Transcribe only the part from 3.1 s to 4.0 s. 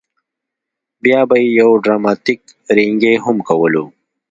هم کولو.